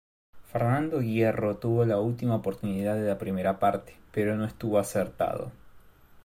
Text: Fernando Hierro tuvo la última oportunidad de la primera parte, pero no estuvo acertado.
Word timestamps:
Fernando 0.51 1.03
Hierro 1.03 1.57
tuvo 1.57 1.85
la 1.85 1.99
última 1.99 2.35
oportunidad 2.37 2.95
de 2.95 3.05
la 3.07 3.19
primera 3.19 3.59
parte, 3.59 3.95
pero 4.11 4.35
no 4.35 4.45
estuvo 4.45 4.79
acertado. 4.79 5.51